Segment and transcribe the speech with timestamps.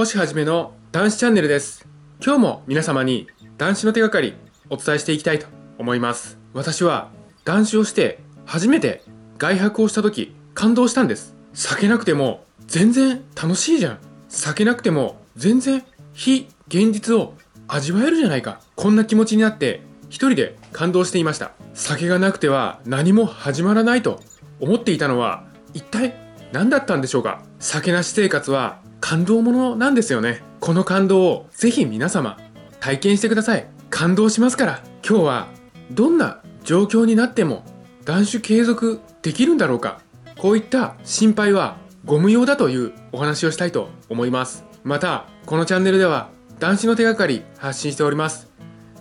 [0.00, 1.86] 星はじめの男子チャンネルです。
[2.24, 3.26] 今日も皆様に
[3.58, 4.32] 男子の手がかり
[4.70, 6.38] お伝えしていきたいと思います。
[6.54, 7.10] 私は
[7.44, 9.02] 男子をして初めて
[9.36, 11.36] 外泊をした時感動したんです。
[11.52, 13.98] 避けなくても全然楽しいじゃん。
[14.30, 15.84] 避けなくても全然
[16.14, 17.34] 非現実を
[17.68, 18.62] 味わえるじゃないか。
[18.76, 21.50] こんな気持ちになって一人で感動していました。
[21.74, 24.18] 酒がなくては何も始まらないと
[24.60, 25.44] 思っていたのは
[25.74, 26.14] 一体
[26.52, 27.42] 何だったんでしょうか。
[27.58, 30.42] 酒なし生活は感動ものなんですよね。
[30.60, 32.38] この感動をぜひ皆様
[32.80, 33.66] 体験してください。
[33.88, 34.82] 感動しますから。
[35.06, 35.48] 今日は
[35.90, 37.64] どんな状況になっても
[38.04, 40.00] 断酒継続できるんだろうか。
[40.38, 44.64] こういった心配はご無用だというお話をしたいと思います。
[44.84, 48.48] またこのチャンネルでは男子の手がかり発信しております。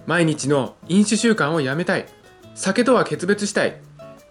[0.07, 2.07] 毎日の飲酒習慣をやめたい。
[2.55, 3.79] 酒とは決別したい。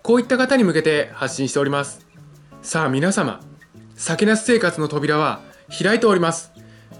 [0.03, 2.07] こういった方に向けて発信しております。
[2.62, 3.41] さあ皆様
[3.95, 5.41] 酒なし生活の扉は
[5.71, 6.53] 開いております。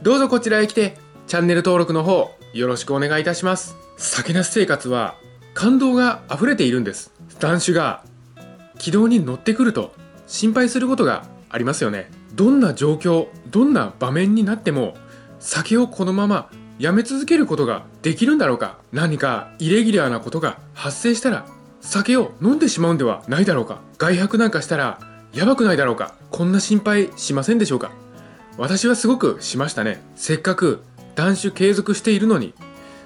[0.03, 3.77] どうぞこちらへ来てチャンネル登録の方よろしくお願いいたします。
[3.97, 5.17] 酒なし生活は
[5.55, 7.13] 感動が溢れているんです。
[7.41, 8.03] 男子が
[8.79, 9.93] 軌道に乗ってくると
[10.27, 12.11] 心配することがありますよね。
[12.35, 14.95] どんな状況どんな場面になっても
[15.41, 18.79] 酒をこのままやめ続けることができるんだろうか。
[18.93, 21.47] 何かイレギュラーなことが発生したら
[21.81, 23.81] 酒を飲んでしまうんではないだろうか。
[23.99, 25.01] 外泊なんかしたら
[25.33, 26.15] やばくないだろうか。
[26.31, 27.91] こんな心配しませんでしょうか。
[28.59, 30.03] 私はすごくしましたね。
[30.17, 30.83] せっかく
[31.15, 32.55] 断酒継続しているのに。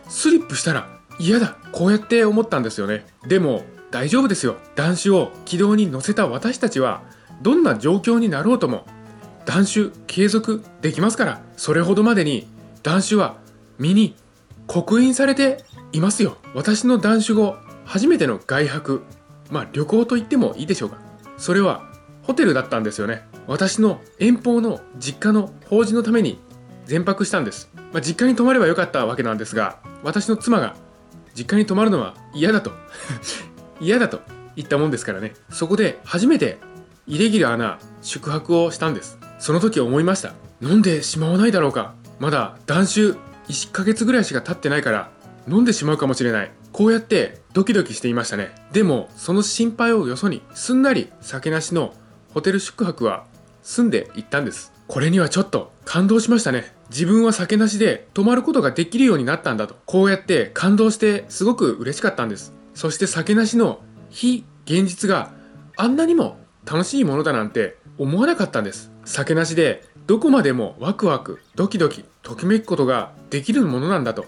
[0.09, 1.59] スリップしたら嫌だ。
[1.73, 3.05] こうやって思ったんですよね。
[3.27, 4.57] でも大丈夫ですよ。
[4.75, 7.03] 断酒を軌道に乗せた私たちは
[7.43, 8.87] どんな状況になろうとも
[9.45, 11.43] 断酒継続できますから。
[11.59, 12.49] それほどまでに
[12.83, 13.37] 断酒は
[13.79, 14.17] 身に
[14.67, 16.39] 刻印されていますよ。
[16.55, 19.03] 私の断酒後初めての外泊。
[19.51, 20.97] まあ旅行と言ってもいいでしょうか
[21.37, 21.83] それは
[22.23, 23.32] ホテルだったんですよね。
[23.47, 26.39] 私の遠方の実家の法事のために
[26.85, 30.75] 全泊したんです、まあ、実家に泊まればよかったわけなんですが私の妻が
[31.35, 32.73] 実家に泊まるのは嫌だと
[33.81, 34.21] 嫌だと
[34.57, 35.35] 言ったもんですからね。
[35.51, 36.59] そこで初めて
[37.07, 39.19] イレギュラーな宿泊をしたんです。
[39.39, 40.35] その時思いました。
[40.61, 41.95] 飲んでしまわないだろうか。
[42.21, 45.11] まだ断酒1ヶ月ぐらいしか経ってないから
[45.49, 46.53] 飲んでしまうかもしれない。
[46.73, 48.55] こうやってドキドキしていましたね。
[48.73, 51.95] でもその心配をよそにすんなり酒なしの
[52.33, 53.25] ホテル宿泊は
[53.63, 54.73] 済んでいったんです。
[54.89, 56.75] これにはちょっと感動しましたね。
[56.91, 59.77] 自分は酒なしで泊まることができるようになったんだと。
[59.87, 62.55] こうやって感動してすごく嬉しかったんです。
[62.75, 65.33] そして酒なしの非現実が
[65.77, 68.91] あんなにも楽しいものだなんて思わなかったんです。
[69.05, 74.27] 酒なしでどこまでもワクワクドキドキときめくことができるものなんだと。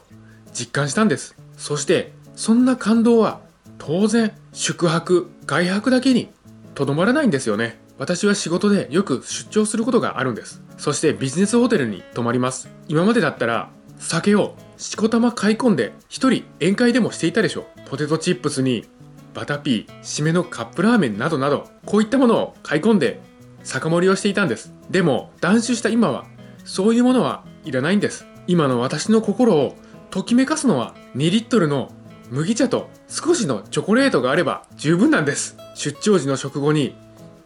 [0.53, 1.37] 実感したんです。
[1.57, 3.41] そしてそんな感動は
[3.79, 6.31] 当然宿泊外泊だけに
[6.75, 7.84] とどまらないんですよね。
[7.97, 10.63] 私は仕事でよく出張することがあるんです。
[10.79, 12.69] そしてビジネスホテルに泊まります。
[12.89, 18.85] 今までだったら酒をしこたま買い込んで一人宴会でもしていたでしょポテトチップスに
[19.33, 23.21] バタピー締めのカップラーメンなどなどこういったものを買い込んで
[23.63, 24.73] 酒盛りをしていたんです。
[24.91, 26.27] でも断酒した今は
[26.65, 28.27] そういうものはいらないんです。
[28.47, 29.77] 今の私の心を
[30.11, 31.93] ときめかすのは2リットルの
[32.31, 35.57] 麦茶と少しのチョコレートがあれば十分なんです。
[35.75, 36.97] 出張時の食後に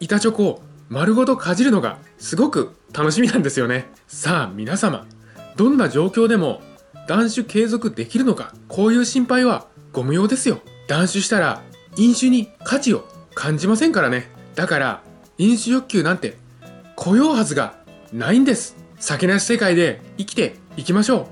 [0.01, 3.89] 板チョコを丸ごとかじるのがすごく楽しみなんですよね。
[4.07, 5.07] さあ皆様
[5.57, 6.63] どんな状況でも
[7.07, 10.61] 断酒継続できるのかこういう心配はご無用ですよ。
[10.87, 11.63] 断酒したら
[11.97, 14.31] 飲酒に価値を感じませんからね。
[14.55, 15.03] だから
[15.37, 16.37] 飲酒欲求なんて
[16.97, 17.75] 来ようはずが
[18.13, 18.77] ないんです。
[18.99, 21.27] 酒なし世界で生きていきましょう。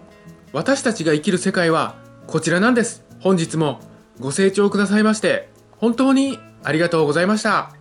[0.52, 1.96] 私たちが生きる世界は
[2.26, 3.04] こちらなんです。
[3.20, 3.80] 本日も
[4.18, 5.48] ご清聴くださいまして
[5.78, 7.75] 本当にありがとうございました。